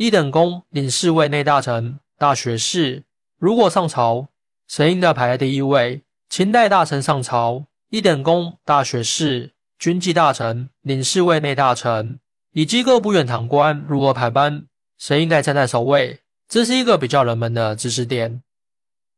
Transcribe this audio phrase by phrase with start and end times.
[0.00, 3.04] 一等功领侍卫内大臣、大学士。
[3.36, 4.28] 如果上朝，
[4.66, 6.04] 谁应该排在第一位？
[6.30, 12.18] 清代大臣上朝，一等功大学士、军机大臣、领侍卫内大臣
[12.52, 14.64] 以及各部院堂官如何排班？
[14.96, 16.20] 谁应该站在首位？
[16.48, 18.42] 这是一个比较冷门的知识点，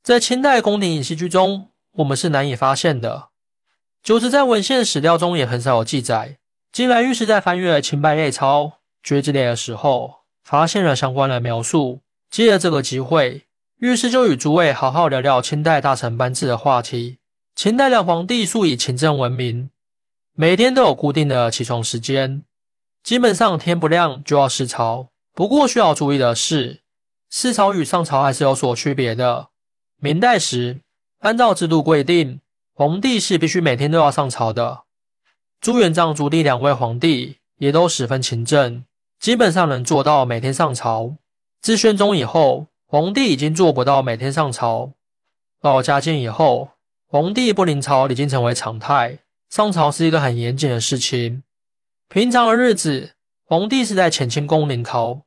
[0.03, 3.29] 在清代宫廷影戏剧中，我们是难以发现的，
[4.03, 6.39] 就是在文献史料中也很少有记载。
[6.73, 8.65] 近来御史在翻阅清白类钞
[9.05, 12.01] 《爵之类的时候，发现了相关的描述。
[12.31, 13.45] 借着这个机会，
[13.81, 17.19] 御史就与诸位好好聊聊清代大臣班次的话题。
[17.55, 19.69] 清代的皇帝素以勤政闻名，
[20.35, 22.43] 每天都有固定的起床时间，
[23.03, 25.09] 基本上天不亮就要视朝。
[25.35, 26.81] 不过需要注意的是，
[27.29, 29.49] 视朝与上朝还是有所区别的。
[30.01, 30.81] 明代时，
[31.19, 32.41] 按照制度规定，
[32.73, 34.85] 皇帝是必须每天都要上朝的。
[35.61, 38.85] 朱元璋、朱棣两位皇帝也都十分勤政，
[39.23, 41.15] 基本上能做到每天上朝。
[41.61, 44.95] 自宣宗以后，皇帝已经做不到每天上朝。
[45.61, 46.71] 到嘉靖以后，
[47.07, 51.45] 皇帝不临朝已经成为常态，上朝是一个很严谨的事情。
[52.09, 53.13] 平常的日子。
[53.45, 55.23] 皇帝是在乾清宫临朝，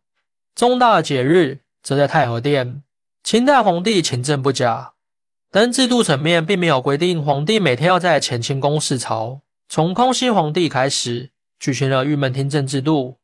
[0.55, 2.81] 重大的节日则在太和殿。
[3.23, 4.93] 清代皇帝勤政不假，
[5.51, 9.41] 但制度层面并没有规定皇帝每天要在乾清宫视朝。
[9.69, 13.17] 从康熙皇帝开始，举行了御门听政制度，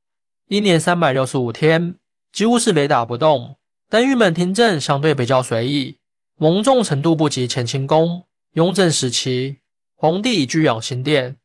[0.52, 1.96] 一年三百六十五天，
[2.34, 3.56] 几乎是雷打不动。
[3.90, 5.96] 但御门听政相对比较随意，
[6.40, 8.24] 隆重程度不及乾清宫。
[8.56, 9.60] 雍正时期，
[9.96, 11.38] 皇帝已居养心殿。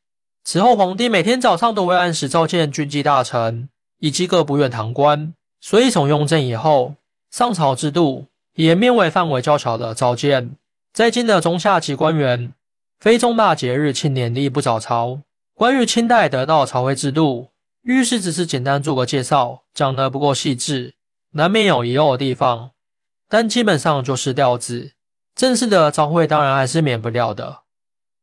[0.43, 3.69] 此后，皇帝每天早上都会按时召见军机大臣
[4.01, 6.97] 以及各部院堂官，所以从雍正以后，
[7.31, 10.57] 上朝制度演变为范围较小的召见。
[10.93, 12.53] 在京的中下级官员，
[12.99, 15.21] 非重大节日庆典例不早朝。
[15.55, 17.51] 关于清代得到朝会制度，
[17.87, 20.95] 御史只是简单做个介绍，讲得不够细致，
[21.35, 22.73] 难免有遗漏的地方，
[23.29, 24.95] 但基本上就是调子。
[25.37, 27.61] 正式的朝会当然还是免不了的。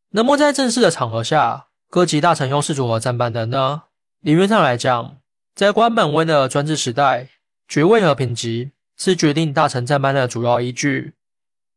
[0.09, 3.83] 那么在正式的场合下，各级大臣又是如何站班的呢？
[4.19, 5.15] 理论上来讲，
[5.55, 7.29] 在官本位的专制时代，
[7.65, 11.13] 爵位和品级是决定大臣站班的主要依据。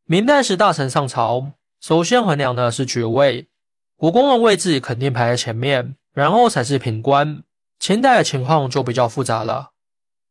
[0.03, 3.47] 明代时大臣上朝，首先衡量的是爵位，
[3.95, 7.43] 国公的位置肯定排在前面，然后才是品官。
[7.79, 9.71] 清代的情况就比较复杂了，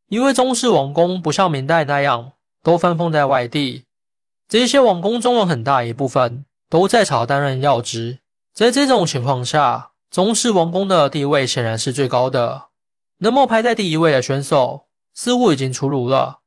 [0.09, 3.85] 因为中式王公不像明代那样都分封在外地，
[4.49, 8.19] 这些王公中有很大一部分都在朝担任要职。
[8.53, 12.67] 在这种情况下，宗室王公的地位显然是最高的。
[13.19, 16.41] 那么排在第一位的选手似乎已经出炉了，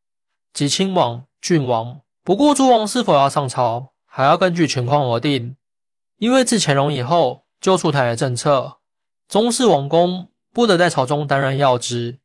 [0.54, 2.02] 即亲王、郡王。
[2.24, 5.56] 不过诸王是否要上朝，还要根据情况而定。
[6.18, 8.78] 因为自乾隆以后就出台了政策，
[9.28, 12.20] 宗室王公不得在朝中担任要职，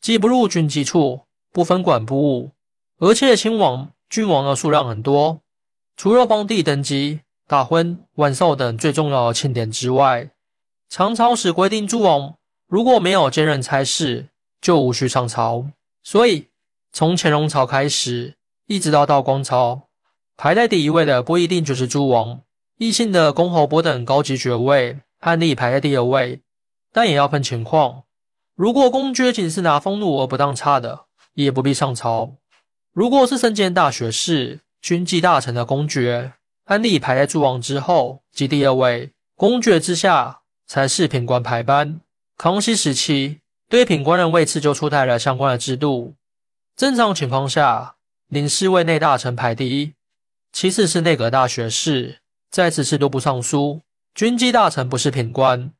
[0.00, 2.52] 既不入军机处，不分管部务，
[2.98, 5.40] 而且亲王、郡王的数量很多，
[5.96, 7.20] 除了皇帝登基。
[7.50, 10.32] 大婚、万寿等最重要的庆典之外，
[10.90, 12.34] 唐朝时规定，诸王
[12.66, 14.28] 如果没有兼任差事，
[14.60, 15.64] 就无需上朝。
[16.02, 16.48] 所以，
[16.92, 18.34] 从乾隆朝开始，
[18.66, 19.84] 一直到道光朝，
[20.36, 22.42] 排在第一位的不一定就是诸王，
[22.76, 26.42] 异姓的公侯伯等高级爵位，汉历排在第二位，
[26.92, 28.04] 但也要分情况。
[28.54, 32.34] 如果公爵仅是拿俸禄而不当差的，也不必上朝。
[32.92, 36.32] 如果是身兼大学士、军机大臣的公爵，
[36.64, 42.00] 安利排在诸王之后，即第二位，公爵之下才是品官排班。
[42.36, 46.14] 康熙时期对品官的位次就出台了相关的制度。
[46.76, 47.96] 正常情况下，
[48.28, 49.94] 领侍卫内大臣排第一，
[50.52, 52.18] 其次是内阁大学士，
[52.50, 53.82] 在此制度不上书。
[54.14, 55.72] 军机大臣不是品官，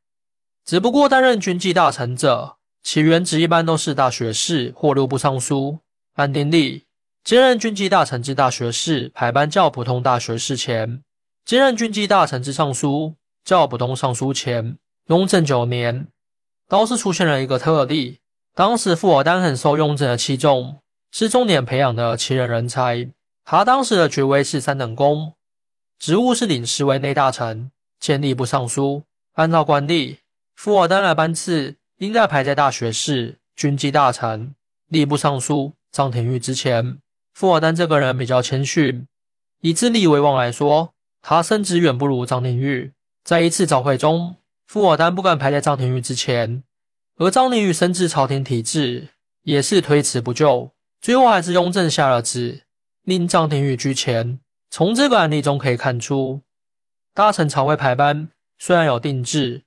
[0.68, 5.78] 只不过担任军机大臣者，其原职一般都是大学士或六部尚书。
[6.16, 6.84] 按定例。
[7.24, 11.02] 兼任军机大臣之大学士排班较普通大学士前，
[11.46, 14.76] 兼任军机大臣之尚书较普通尚书前。
[15.06, 16.08] 雍正九年，
[16.68, 18.20] 倒是出现了一个特例，
[18.54, 20.80] 当时富尔丹很受雍正的器重，
[21.10, 23.08] 是重点培养的奇人人才。
[23.42, 25.32] 他当时的爵位是三等功，
[25.98, 29.04] 职务是领侍卫内大臣兼吏部尚书。
[29.32, 30.18] 按照惯例，
[30.58, 34.56] 富尔丹的班次应该排在大学士、军机大臣、
[34.90, 36.98] 吏部尚书张廷玉之前。
[37.32, 39.06] 富尔丹这个人比较谦逊，
[39.60, 42.92] 以自立为望来说，他升职远不如张廷玉。
[43.22, 44.34] 在一次早会中，
[44.66, 46.64] 富尔丹不敢排在张廷玉之前，
[47.18, 49.10] 而张廷玉深知朝廷体制，
[49.44, 50.72] 也是推辞不就。
[51.00, 52.64] 最后还是雍正下了旨，
[53.04, 54.40] 令张廷玉居前。
[54.70, 56.42] 从这个案例中可以看出，
[57.14, 59.62] 大臣朝会排班虽然有定制，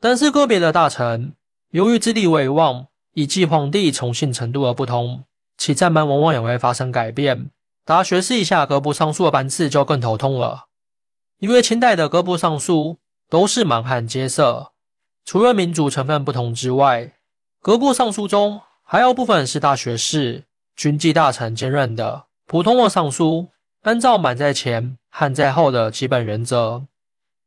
[0.00, 1.34] 但是个别的大臣
[1.70, 5.24] 由于资历为望，以及皇帝宠信程度而不同，
[5.56, 7.50] 其战班往往也会发生改变。
[7.84, 10.66] 大家学士以下各部尚书的班次就更头痛了，
[11.38, 12.98] 因为清代的各部尚书
[13.30, 14.72] 都是满汉皆色，
[15.24, 17.14] 除了民族成分不同之外，
[17.62, 20.44] 各部尚书中还有部分是大学士、
[20.74, 22.24] 军机大臣兼任的。
[22.46, 23.48] 普通的尚书
[23.82, 26.86] 按照满在前、汉在后的基本原则，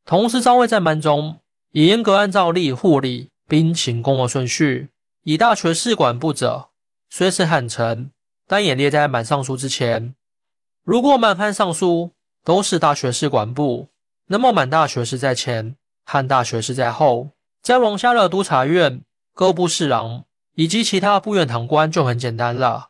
[0.05, 1.37] 同时招位战班中
[1.71, 4.89] 也严格按照吏、户、礼、兵、刑、工的顺序，
[5.23, 6.69] 以大学士管部者
[7.09, 8.11] 虽是汉臣，
[8.47, 10.15] 但也列在满尚书之前。
[10.83, 12.11] 如果满汉尚书
[12.43, 13.89] 都是大学士管部，
[14.27, 15.75] 那么满大学士在前，
[16.05, 17.31] 汉大学士在后。
[17.61, 19.01] 再往下的督察院、
[19.33, 20.23] 各部侍郎
[20.55, 22.89] 以及其他部院堂官就很简单了，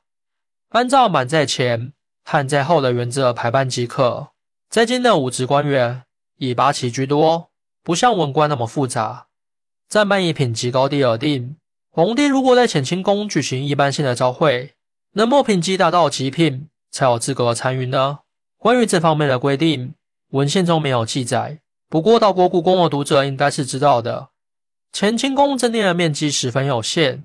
[0.70, 1.92] 按照满在前、
[2.24, 4.30] 汉在后的原则排班即可。
[4.70, 6.04] 在京的武职官员
[6.38, 7.49] 以八旗居多，
[7.90, 9.26] 不像文官那么复杂。
[9.88, 11.56] 战班以品级高低而定。
[11.90, 14.76] 皇帝如果在乾清宫举行一般性的朝会，
[15.14, 16.68] 那么品级达到极品。
[16.92, 18.20] 才有资格参与呢。
[18.60, 19.96] 关于这方面的规定，
[20.34, 21.62] 文献中没有记载。
[21.90, 24.30] 不过到过故宫的读者应该是知道的。
[24.94, 27.24] 乾清宫正殿的面积十分有限，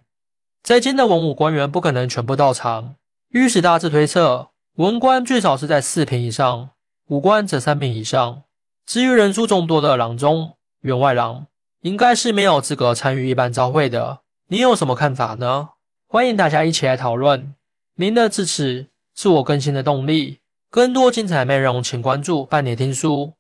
[0.62, 2.94] 在京的文武官员不可能全部到场，
[3.28, 6.70] 御史大致推测，文官最少是在四品以上，
[7.08, 8.44] 武官则三品以上。
[8.86, 11.46] 至于人数众多的郎中、员外郎，
[11.81, 14.20] 应该是没有资格参与一般朝会的。
[14.48, 15.70] 你有什么看法呢？
[16.06, 17.54] 欢迎大家一起来讨论。
[17.96, 18.88] 您的支持。
[19.16, 20.40] 是我更新的动力。
[20.70, 23.34] 更多精彩内容，请关注半年听书。